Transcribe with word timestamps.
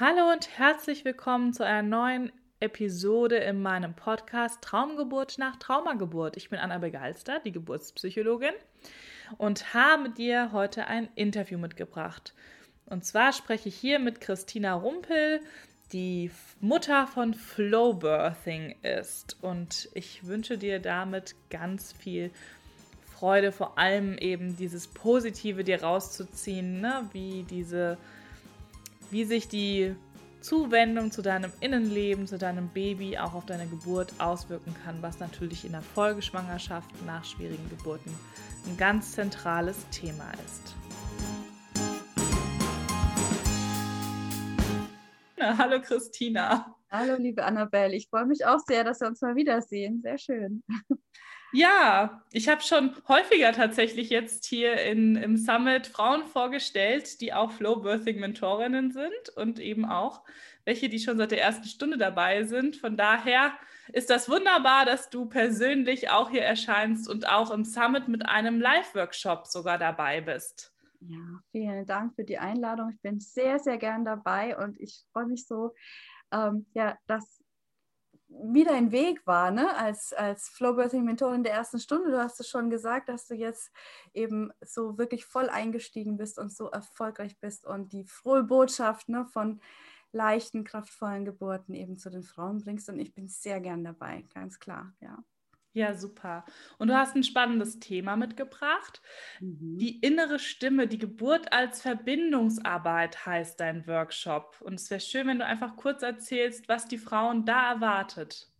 Hallo 0.00 0.30
und 0.30 0.56
herzlich 0.56 1.04
willkommen 1.04 1.52
zu 1.52 1.66
einer 1.66 1.82
neuen 1.82 2.30
Episode 2.60 3.34
in 3.34 3.60
meinem 3.60 3.94
Podcast 3.94 4.62
Traumgeburt 4.62 5.38
nach 5.38 5.56
Traumageburt. 5.56 6.36
Ich 6.36 6.50
bin 6.50 6.60
Anna 6.60 6.78
Begalster, 6.78 7.40
die 7.44 7.50
Geburtspsychologin, 7.50 8.52
und 9.38 9.74
habe 9.74 10.10
dir 10.10 10.52
heute 10.52 10.86
ein 10.86 11.08
Interview 11.16 11.58
mitgebracht. 11.58 12.32
Und 12.86 13.04
zwar 13.04 13.32
spreche 13.32 13.70
ich 13.70 13.74
hier 13.74 13.98
mit 13.98 14.20
Christina 14.20 14.74
Rumpel, 14.74 15.40
die 15.92 16.30
Mutter 16.60 17.08
von 17.08 17.34
Flow 17.34 17.94
Birthing 17.94 18.76
ist. 18.82 19.36
Und 19.42 19.88
ich 19.94 20.24
wünsche 20.24 20.58
dir 20.58 20.78
damit 20.78 21.34
ganz 21.50 21.92
viel 21.92 22.30
Freude, 23.04 23.50
vor 23.50 23.76
allem 23.78 24.16
eben 24.18 24.56
dieses 24.56 24.86
Positive 24.86 25.64
dir 25.64 25.82
rauszuziehen, 25.82 26.80
ne? 26.80 27.08
wie 27.10 27.42
diese 27.42 27.98
wie 29.10 29.24
sich 29.24 29.48
die 29.48 29.94
Zuwendung 30.40 31.10
zu 31.10 31.22
deinem 31.22 31.52
Innenleben, 31.60 32.26
zu 32.26 32.38
deinem 32.38 32.68
Baby 32.68 33.18
auch 33.18 33.34
auf 33.34 33.46
deine 33.46 33.66
Geburt 33.66 34.12
auswirken 34.18 34.74
kann, 34.84 35.02
was 35.02 35.18
natürlich 35.18 35.64
in 35.64 35.72
der 35.72 35.82
Folgeschwangerschaft 35.82 36.90
nach 37.06 37.24
schwierigen 37.24 37.68
Geburten 37.70 38.14
ein 38.66 38.76
ganz 38.76 39.12
zentrales 39.12 39.88
Thema 39.90 40.30
ist. 40.44 40.74
Hallo 45.40 45.80
Christina. 45.80 46.74
Hallo 46.90 47.16
liebe 47.18 47.44
Annabelle, 47.44 47.94
ich 47.94 48.08
freue 48.08 48.26
mich 48.26 48.44
auch 48.44 48.60
sehr, 48.66 48.84
dass 48.84 49.00
wir 49.00 49.08
uns 49.08 49.20
mal 49.20 49.36
wiedersehen. 49.36 50.00
Sehr 50.02 50.18
schön. 50.18 50.62
Ja, 51.52 52.22
ich 52.30 52.48
habe 52.48 52.60
schon 52.60 52.94
häufiger 53.08 53.52
tatsächlich 53.52 54.10
jetzt 54.10 54.44
hier 54.44 54.82
in, 54.82 55.16
im 55.16 55.36
Summit 55.36 55.86
Frauen 55.86 56.26
vorgestellt, 56.26 57.20
die 57.22 57.32
auch 57.32 57.52
Flow 57.52 57.76
Birthing 57.76 58.20
Mentorinnen 58.20 58.92
sind 58.92 59.30
und 59.34 59.58
eben 59.58 59.86
auch 59.86 60.22
welche, 60.64 60.90
die 60.90 60.98
schon 60.98 61.16
seit 61.16 61.30
der 61.30 61.40
ersten 61.40 61.64
Stunde 61.64 61.96
dabei 61.96 62.44
sind. 62.44 62.76
Von 62.76 62.98
daher 62.98 63.54
ist 63.92 64.10
das 64.10 64.28
wunderbar, 64.28 64.84
dass 64.84 65.08
du 65.08 65.24
persönlich 65.26 66.10
auch 66.10 66.28
hier 66.28 66.42
erscheinst 66.42 67.08
und 67.08 67.26
auch 67.26 67.50
im 67.50 67.64
Summit 67.64 68.08
mit 68.08 68.26
einem 68.26 68.60
Live-Workshop 68.60 69.46
sogar 69.46 69.78
dabei 69.78 70.20
bist. 70.20 70.74
Ja, 71.00 71.40
vielen 71.52 71.86
Dank 71.86 72.14
für 72.14 72.24
die 72.24 72.38
Einladung. 72.38 72.90
Ich 72.90 73.00
bin 73.00 73.20
sehr, 73.20 73.58
sehr 73.58 73.78
gern 73.78 74.04
dabei 74.04 74.58
und 74.58 74.78
ich 74.78 75.04
freue 75.12 75.26
mich 75.26 75.46
so, 75.46 75.74
ähm, 76.32 76.66
ja, 76.74 76.98
dass 77.06 77.37
wieder 78.28 78.74
ein 78.74 78.92
Weg 78.92 79.26
war, 79.26 79.50
ne? 79.50 79.74
als, 79.76 80.12
als 80.12 80.48
Flowbirthing-Mentorin 80.50 81.42
der 81.42 81.54
ersten 81.54 81.78
Stunde. 81.78 82.10
Du 82.10 82.18
hast 82.18 82.38
es 82.40 82.48
schon 82.48 82.70
gesagt, 82.70 83.08
dass 83.08 83.26
du 83.26 83.34
jetzt 83.34 83.72
eben 84.12 84.52
so 84.60 84.98
wirklich 84.98 85.24
voll 85.24 85.48
eingestiegen 85.48 86.16
bist 86.16 86.38
und 86.38 86.52
so 86.52 86.70
erfolgreich 86.70 87.38
bist 87.40 87.66
und 87.66 87.92
die 87.92 88.04
frohe 88.04 88.44
Botschaft 88.44 89.08
ne, 89.08 89.26
von 89.26 89.60
leichten, 90.12 90.64
kraftvollen 90.64 91.24
Geburten 91.24 91.74
eben 91.74 91.96
zu 91.96 92.10
den 92.10 92.22
Frauen 92.22 92.58
bringst. 92.58 92.88
Und 92.88 92.98
ich 92.98 93.14
bin 93.14 93.28
sehr 93.28 93.60
gern 93.60 93.84
dabei, 93.84 94.24
ganz 94.34 94.58
klar, 94.58 94.94
ja. 95.00 95.18
Ja, 95.72 95.94
super. 95.94 96.44
Und 96.78 96.88
du 96.88 96.96
hast 96.96 97.14
ein 97.14 97.22
spannendes 97.22 97.78
Thema 97.78 98.16
mitgebracht. 98.16 99.02
Mhm. 99.40 99.78
Die 99.78 100.00
innere 100.00 100.38
Stimme, 100.38 100.88
die 100.88 100.98
Geburt 100.98 101.52
als 101.52 101.82
Verbindungsarbeit 101.82 103.26
heißt 103.26 103.60
dein 103.60 103.86
Workshop. 103.86 104.60
Und 104.60 104.74
es 104.74 104.90
wäre 104.90 105.00
schön, 105.00 105.26
wenn 105.26 105.38
du 105.38 105.44
einfach 105.44 105.76
kurz 105.76 106.02
erzählst, 106.02 106.68
was 106.68 106.88
die 106.88 106.98
Frauen 106.98 107.44
da 107.44 107.72
erwartet. 107.74 108.50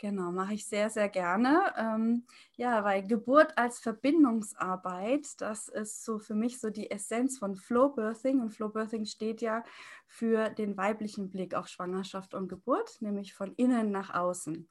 Genau, 0.00 0.32
mache 0.32 0.54
ich 0.54 0.66
sehr, 0.66 0.88
sehr 0.88 1.10
gerne. 1.10 1.74
Ähm, 1.76 2.24
ja, 2.54 2.84
weil 2.84 3.06
Geburt 3.06 3.58
als 3.58 3.80
Verbindungsarbeit, 3.80 5.38
das 5.42 5.68
ist 5.68 6.06
so 6.06 6.18
für 6.18 6.34
mich 6.34 6.58
so 6.58 6.70
die 6.70 6.90
Essenz 6.90 7.38
von 7.38 7.54
Flow 7.54 7.90
Birthing. 7.90 8.40
Und 8.40 8.48
Flow 8.48 8.70
Birthing 8.70 9.04
steht 9.04 9.42
ja 9.42 9.62
für 10.06 10.48
den 10.48 10.78
weiblichen 10.78 11.28
Blick 11.28 11.54
auf 11.54 11.68
Schwangerschaft 11.68 12.32
und 12.32 12.48
Geburt, 12.48 12.96
nämlich 13.02 13.34
von 13.34 13.52
innen 13.56 13.90
nach 13.90 14.14
außen. 14.14 14.70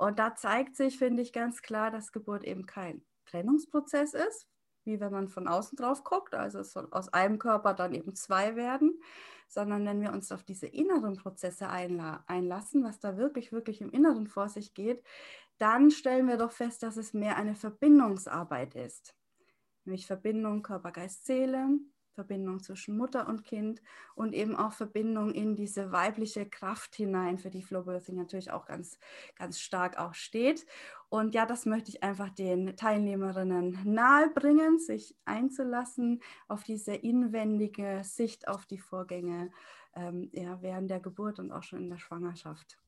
Und 0.00 0.18
da 0.18 0.34
zeigt 0.34 0.76
sich, 0.76 0.96
finde 0.96 1.20
ich, 1.20 1.30
ganz 1.30 1.60
klar, 1.60 1.90
dass 1.90 2.10
Geburt 2.10 2.42
eben 2.44 2.64
kein 2.64 3.04
Trennungsprozess 3.26 4.14
ist, 4.14 4.48
wie 4.84 4.98
wenn 4.98 5.12
man 5.12 5.28
von 5.28 5.46
außen 5.46 5.76
drauf 5.76 6.04
guckt, 6.04 6.34
also 6.34 6.60
es 6.60 6.72
soll 6.72 6.88
aus 6.90 7.12
einem 7.12 7.38
Körper 7.38 7.74
dann 7.74 7.92
eben 7.92 8.16
zwei 8.16 8.56
werden, 8.56 8.98
sondern 9.46 9.84
wenn 9.84 10.00
wir 10.00 10.14
uns 10.14 10.32
auf 10.32 10.42
diese 10.42 10.66
inneren 10.66 11.18
Prozesse 11.18 11.68
einla 11.68 12.24
einlassen, 12.26 12.82
was 12.82 12.98
da 12.98 13.18
wirklich, 13.18 13.52
wirklich 13.52 13.82
im 13.82 13.90
Inneren 13.90 14.26
vor 14.26 14.48
sich 14.48 14.72
geht, 14.72 15.04
dann 15.58 15.90
stellen 15.90 16.28
wir 16.28 16.38
doch 16.38 16.52
fest, 16.52 16.82
dass 16.82 16.96
es 16.96 17.12
mehr 17.12 17.36
eine 17.36 17.54
Verbindungsarbeit 17.54 18.76
ist. 18.76 19.14
Nämlich 19.84 20.06
Verbindung 20.06 20.62
Körper, 20.62 20.92
Geist, 20.92 21.26
Seele, 21.26 21.78
Verbindung 22.14 22.60
zwischen 22.62 22.96
Mutter 22.96 23.28
und 23.28 23.44
Kind 23.44 23.82
und 24.14 24.32
eben 24.34 24.56
auch 24.56 24.72
Verbindung 24.72 25.32
in 25.32 25.56
diese 25.56 25.92
weibliche 25.92 26.48
Kraft 26.48 26.94
hinein, 26.96 27.38
für 27.38 27.50
die 27.50 27.62
Flowbirthing 27.62 28.16
natürlich 28.16 28.50
auch 28.50 28.66
ganz, 28.66 28.98
ganz 29.36 29.60
stark 29.60 29.98
auch 29.98 30.14
steht. 30.14 30.66
Und 31.08 31.34
ja, 31.34 31.46
das 31.46 31.66
möchte 31.66 31.90
ich 31.90 32.02
einfach 32.02 32.30
den 32.30 32.76
Teilnehmerinnen 32.76 33.78
nahebringen, 33.84 34.78
sich 34.78 35.16
einzulassen 35.24 36.22
auf 36.48 36.62
diese 36.62 36.94
inwendige 36.94 38.02
Sicht 38.04 38.48
auf 38.48 38.66
die 38.66 38.78
Vorgänge 38.78 39.50
ähm, 39.94 40.30
ja, 40.32 40.60
während 40.62 40.90
der 40.90 41.00
Geburt 41.00 41.38
und 41.38 41.52
auch 41.52 41.62
schon 41.62 41.80
in 41.80 41.90
der 41.90 41.98
Schwangerschaft. 41.98 42.78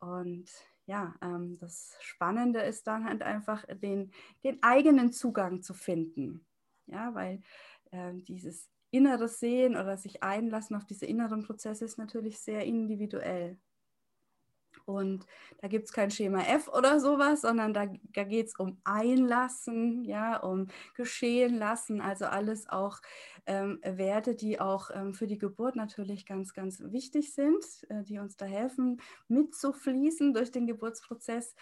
Und 0.00 0.50
ja, 0.86 1.14
ähm, 1.22 1.58
das 1.58 1.96
Spannende 2.00 2.60
ist 2.60 2.86
dann 2.86 3.04
halt 3.04 3.22
einfach 3.22 3.64
den, 3.66 4.12
den 4.42 4.62
eigenen 4.62 5.12
Zugang 5.12 5.62
zu 5.62 5.74
finden. 5.74 6.46
Ja, 6.86 7.14
weil 7.14 7.42
äh, 7.90 8.12
dieses 8.14 8.68
innere 8.90 9.28
Sehen 9.28 9.76
oder 9.76 9.96
sich 9.96 10.22
einlassen 10.22 10.76
auf 10.76 10.84
diese 10.84 11.06
inneren 11.06 11.42
Prozesse 11.42 11.84
ist 11.84 11.98
natürlich 11.98 12.40
sehr 12.40 12.64
individuell. 12.64 13.58
Und 14.84 15.26
da 15.60 15.68
gibt 15.68 15.86
es 15.86 15.92
kein 15.92 16.10
Schema 16.10 16.42
F 16.42 16.68
oder 16.68 17.00
sowas, 17.00 17.42
sondern 17.42 17.72
da, 17.72 17.86
da 18.12 18.24
geht 18.24 18.48
es 18.48 18.56
um 18.56 18.80
Einlassen, 18.84 20.04
ja, 20.04 20.36
um 20.38 20.68
Geschehen 20.94 21.56
lassen, 21.56 22.00
also 22.00 22.26
alles 22.26 22.68
auch 22.68 23.00
ähm, 23.46 23.80
Werte, 23.82 24.34
die 24.34 24.60
auch 24.60 24.90
ähm, 24.92 25.14
für 25.14 25.26
die 25.26 25.38
Geburt 25.38 25.76
natürlich 25.76 26.26
ganz, 26.26 26.54
ganz 26.54 26.80
wichtig 26.84 27.34
sind, 27.34 27.64
äh, 27.88 28.02
die 28.02 28.18
uns 28.18 28.36
da 28.36 28.46
helfen, 28.46 29.00
mitzufließen 29.28 30.34
durch 30.34 30.50
den 30.50 30.66
Geburtsprozess. 30.66 31.54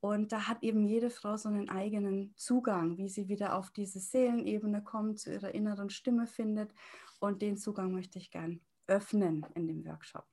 Und 0.00 0.30
da 0.32 0.46
hat 0.46 0.62
eben 0.62 0.86
jede 0.86 1.10
Frau 1.10 1.36
so 1.36 1.48
einen 1.48 1.68
eigenen 1.68 2.32
Zugang, 2.36 2.98
wie 2.98 3.08
sie 3.08 3.28
wieder 3.28 3.56
auf 3.56 3.70
diese 3.70 3.98
Seelenebene 3.98 4.82
kommt, 4.82 5.18
zu 5.18 5.32
ihrer 5.32 5.54
inneren 5.54 5.90
Stimme 5.90 6.26
findet. 6.26 6.72
Und 7.18 7.42
den 7.42 7.56
Zugang 7.56 7.92
möchte 7.92 8.18
ich 8.18 8.30
gern 8.30 8.60
öffnen 8.86 9.44
in 9.54 9.66
dem 9.66 9.84
Workshop. 9.84 10.24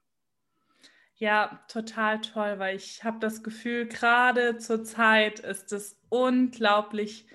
Ja, 1.17 1.63
total 1.67 2.19
toll, 2.21 2.59
weil 2.59 2.75
ich 2.75 3.03
habe 3.03 3.19
das 3.19 3.41
Gefühl, 3.41 3.87
gerade 3.87 4.57
zur 4.57 4.83
Zeit 4.83 5.39
ist 5.39 5.71
es 5.71 5.97
unglaublich 6.09 7.25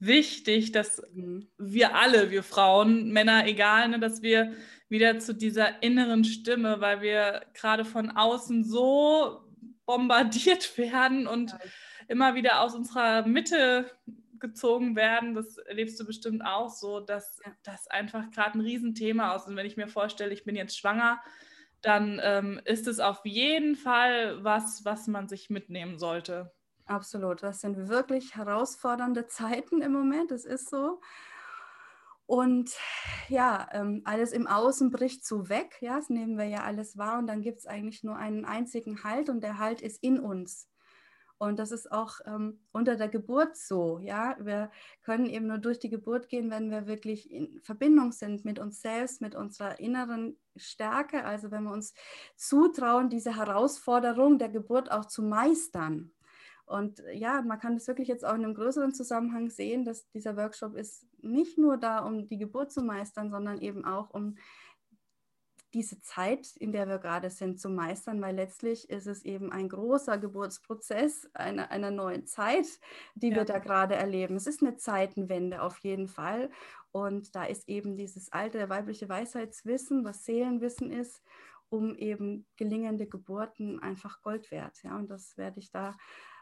wichtig, 0.00 0.72
dass 0.72 1.02
mhm. 1.12 1.48
wir 1.56 1.94
alle, 1.94 2.30
wir 2.30 2.42
Frauen, 2.42 3.12
Männer, 3.12 3.46
egal, 3.46 3.88
ne, 3.88 4.00
dass 4.00 4.22
wir 4.22 4.54
wieder 4.88 5.18
zu 5.20 5.34
dieser 5.34 5.82
inneren 5.82 6.24
Stimme, 6.24 6.80
weil 6.80 7.00
wir 7.00 7.42
gerade 7.54 7.84
von 7.84 8.10
außen 8.10 8.64
so 8.64 9.47
bombardiert 9.88 10.76
werden 10.78 11.26
und 11.26 11.52
ja. 11.52 11.58
immer 12.06 12.34
wieder 12.34 12.60
aus 12.60 12.74
unserer 12.74 13.26
Mitte 13.26 13.90
gezogen 14.38 14.94
werden. 14.94 15.34
Das 15.34 15.56
erlebst 15.56 15.98
du 15.98 16.04
bestimmt 16.04 16.44
auch 16.44 16.68
so, 16.68 17.00
dass 17.00 17.40
ja. 17.44 17.52
das 17.64 17.88
einfach 17.88 18.30
gerade 18.30 18.58
ein 18.58 18.60
Riesenthema 18.60 19.34
ist. 19.34 19.48
Und 19.48 19.56
wenn 19.56 19.66
ich 19.66 19.78
mir 19.78 19.88
vorstelle, 19.88 20.32
ich 20.32 20.44
bin 20.44 20.54
jetzt 20.54 20.78
schwanger, 20.78 21.20
dann 21.80 22.20
ähm, 22.22 22.60
ist 22.64 22.86
es 22.86 23.00
auf 23.00 23.24
jeden 23.24 23.76
Fall 23.76 24.44
was, 24.44 24.84
was 24.84 25.06
man 25.06 25.26
sich 25.26 25.48
mitnehmen 25.48 25.98
sollte. 25.98 26.52
Absolut. 26.84 27.42
Das 27.42 27.60
sind 27.60 27.88
wirklich 27.88 28.36
herausfordernde 28.36 29.26
Zeiten 29.26 29.80
im 29.80 29.92
Moment. 29.92 30.30
Es 30.32 30.44
ist 30.44 30.68
so. 30.68 31.00
Und 32.28 32.76
ja, 33.30 33.66
ähm, 33.72 34.02
alles 34.04 34.32
im 34.32 34.46
Außen 34.46 34.90
bricht 34.90 35.24
so 35.24 35.48
weg. 35.48 35.78
Ja, 35.80 35.96
das 35.96 36.10
nehmen 36.10 36.36
wir 36.36 36.44
ja 36.44 36.62
alles 36.62 36.98
wahr. 36.98 37.18
Und 37.18 37.26
dann 37.26 37.40
gibt 37.40 37.60
es 37.60 37.66
eigentlich 37.66 38.04
nur 38.04 38.16
einen 38.16 38.44
einzigen 38.44 39.02
Halt 39.02 39.30
und 39.30 39.40
der 39.40 39.56
Halt 39.56 39.80
ist 39.80 40.02
in 40.02 40.20
uns. 40.20 40.68
Und 41.38 41.58
das 41.58 41.72
ist 41.72 41.90
auch 41.90 42.20
ähm, 42.26 42.60
unter 42.70 42.96
der 42.96 43.08
Geburt 43.08 43.56
so. 43.56 43.98
Ja, 44.00 44.36
wir 44.40 44.70
können 45.00 45.24
eben 45.24 45.46
nur 45.46 45.56
durch 45.56 45.78
die 45.78 45.88
Geburt 45.88 46.28
gehen, 46.28 46.50
wenn 46.50 46.70
wir 46.70 46.86
wirklich 46.86 47.30
in 47.30 47.62
Verbindung 47.62 48.12
sind 48.12 48.44
mit 48.44 48.58
uns 48.58 48.82
selbst, 48.82 49.22
mit 49.22 49.34
unserer 49.34 49.80
inneren 49.80 50.38
Stärke. 50.54 51.24
Also 51.24 51.50
wenn 51.50 51.64
wir 51.64 51.72
uns 51.72 51.94
zutrauen, 52.36 53.08
diese 53.08 53.36
Herausforderung 53.36 54.38
der 54.38 54.50
Geburt 54.50 54.90
auch 54.90 55.06
zu 55.06 55.22
meistern. 55.22 56.12
Und 56.68 57.02
ja, 57.12 57.40
man 57.42 57.58
kann 57.58 57.74
das 57.74 57.88
wirklich 57.88 58.08
jetzt 58.08 58.24
auch 58.24 58.34
in 58.34 58.44
einem 58.44 58.54
größeren 58.54 58.92
Zusammenhang 58.92 59.48
sehen, 59.48 59.84
dass 59.84 60.08
dieser 60.10 60.36
Workshop 60.36 60.74
ist 60.74 61.06
nicht 61.22 61.56
nur 61.56 61.78
da, 61.78 62.00
um 62.00 62.26
die 62.26 62.38
Geburt 62.38 62.70
zu 62.70 62.82
meistern, 62.82 63.30
sondern 63.30 63.60
eben 63.60 63.84
auch 63.84 64.10
um 64.10 64.36
diese 65.74 66.00
Zeit, 66.00 66.56
in 66.56 66.72
der 66.72 66.88
wir 66.88 66.98
gerade 66.98 67.30
sind, 67.30 67.60
zu 67.60 67.68
meistern, 67.68 68.20
weil 68.22 68.34
letztlich 68.34 68.88
ist 68.88 69.06
es 69.06 69.24
eben 69.24 69.52
ein 69.52 69.68
großer 69.68 70.16
Geburtsprozess 70.18 71.28
einer, 71.34 71.70
einer 71.70 71.90
neuen 71.90 72.26
Zeit, 72.26 72.66
die 73.14 73.28
ja. 73.28 73.36
wir 73.36 73.44
da 73.44 73.58
gerade 73.58 73.94
erleben. 73.94 74.36
Es 74.36 74.46
ist 74.46 74.62
eine 74.62 74.76
Zeitenwende 74.76 75.62
auf 75.62 75.78
jeden 75.78 76.08
Fall. 76.08 76.50
Und 76.90 77.34
da 77.34 77.44
ist 77.44 77.68
eben 77.68 77.96
dieses 77.96 78.32
alte 78.32 78.68
weibliche 78.68 79.08
Weisheitswissen, 79.08 80.04
was 80.04 80.24
Seelenwissen 80.24 80.90
ist, 80.90 81.22
um 81.70 81.94
eben 81.96 82.46
gelingende 82.56 83.06
Geburten 83.06 83.80
einfach 83.80 84.22
Gold 84.22 84.50
wert. 84.50 84.82
Ja, 84.82 84.96
und 84.96 85.08
das 85.08 85.36
werde 85.36 85.60
ich 85.60 85.70
da 85.70 85.96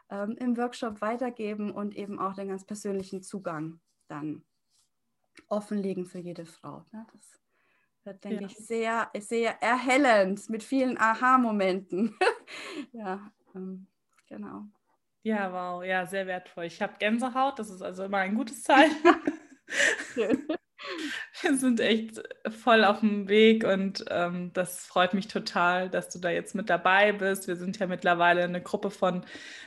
ähm, 0.09 0.35
im 0.39 0.57
Workshop 0.57 1.01
weitergeben 1.01 1.71
und 1.71 1.95
eben 1.95 2.19
auch 2.19 2.33
den 2.33 2.47
ganz 2.49 2.65
persönlichen 2.65 3.21
Zugang 3.21 3.79
dann 4.07 4.43
offenlegen 5.47 6.05
für 6.05 6.19
jede 6.19 6.45
Frau. 6.45 6.85
Ne? 6.91 7.05
Das 7.13 7.41
wird, 8.03 8.23
denke 8.23 8.41
ja. 8.43 8.47
ich, 8.47 8.57
sehr, 8.57 9.11
sehr 9.19 9.61
erhellend 9.61 10.49
mit 10.49 10.63
vielen 10.63 10.97
Aha-Momenten. 10.97 12.17
ja, 12.93 13.31
ähm, 13.55 13.87
genau. 14.27 14.63
Ja, 15.23 15.51
wow, 15.51 15.83
ja, 15.83 16.05
sehr 16.05 16.25
wertvoll. 16.25 16.65
Ich 16.65 16.81
habe 16.81 16.95
Gänsehaut, 16.99 17.59
das 17.59 17.69
ist 17.69 17.81
also 17.81 18.05
immer 18.05 18.19
ein 18.19 18.35
gutes 18.35 18.63
Zeichen. 18.63 18.95
Schön. 20.13 20.47
Wir 21.41 21.55
sind 21.55 21.79
echt 21.79 22.21
voll 22.49 22.83
auf 22.83 23.01
dem 23.01 23.27
Weg 23.27 23.63
und 23.63 24.05
ähm, 24.09 24.51
das 24.53 24.85
freut 24.85 25.13
mich 25.13 25.27
total, 25.27 25.89
dass 25.89 26.09
du 26.09 26.19
da 26.19 26.29
jetzt 26.29 26.55
mit 26.55 26.69
dabei 26.69 27.11
bist. 27.11 27.47
Wir 27.47 27.55
sind 27.55 27.77
ja 27.77 27.87
mittlerweile 27.87 28.43
eine 28.43 28.61
Gruppe 28.61 28.89
von 28.89 29.23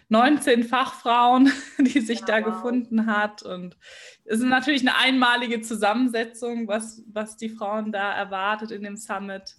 19 0.09 0.65
Fachfrauen, 0.65 1.53
die 1.79 2.01
sich 2.01 2.21
ja, 2.21 2.27
da 2.27 2.37
wow. 2.39 2.45
gefunden 2.47 3.07
hat. 3.07 3.43
Und 3.43 3.77
es 4.25 4.41
ist 4.41 4.47
natürlich 4.47 4.83
eine 4.83 4.97
einmalige 4.97 5.61
Zusammensetzung, 5.61 6.67
was, 6.67 7.03
was 7.13 7.37
die 7.37 7.51
Frauen 7.51 7.93
da 7.93 8.13
erwartet 8.13 8.71
in 8.73 8.83
dem 8.83 8.97
Summit. 8.97 9.57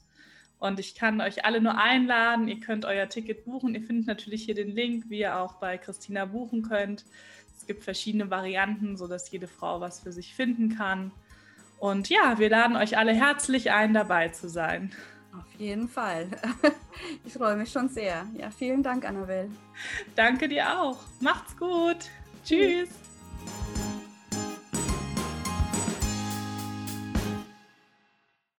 Und 0.60 0.80
ich 0.80 0.94
kann 0.94 1.22
euch 1.22 1.44
alle 1.44 1.60
nur 1.60 1.78
einladen. 1.78 2.48
Ihr 2.48 2.60
könnt 2.60 2.86
euer 2.86 3.10
Ticket 3.10 3.46
buchen. 3.46 3.74
Ihr 3.74 3.81
findet 3.81 4.06
natürlich 4.06 4.44
hier 4.44 4.54
den 4.54 4.69
Link, 4.69 5.06
wie 5.10 5.19
ihr 5.19 5.38
auch 5.38 5.56
bei 5.56 5.78
Christina 5.78 6.25
buchen 6.25 6.62
könnt. 6.62 7.06
Es 7.57 7.66
gibt 7.66 7.84
verschiedene 7.84 8.30
Varianten, 8.30 8.98
sodass 8.98 9.31
jede 9.31 9.48
Frau 9.48 9.81
was 9.81 10.02
für 10.02 10.12
sich 10.12 10.36
finden 10.36 10.75
kann. 10.75 11.12
Und 11.81 12.10
ja, 12.10 12.38
wir 12.38 12.48
laden 12.48 12.75
euch 12.75 12.95
alle 12.95 13.12
herzlich 13.12 13.72
ein, 13.72 13.95
dabei 13.95 14.30
zu 14.30 14.48
sein. 14.48 14.92
Auf 15.36 15.60
jeden 15.60 15.89
Fall. 15.89 16.28
Ich 17.25 17.33
freue 17.33 17.56
mich 17.56 17.72
schon 17.72 17.89
sehr. 17.89 18.28
Ja, 18.38 18.51
vielen 18.51 18.83
Dank, 18.83 19.06
Annabelle. 19.07 19.50
Danke 20.16 20.48
dir 20.48 20.80
auch. 20.80 21.00
Macht's 21.19 21.57
gut. 21.57 21.98
Tschüss. 22.44 22.89